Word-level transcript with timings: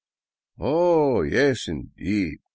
"Oh, 0.59 1.21
yes, 1.21 1.67
indeed 1.67 2.39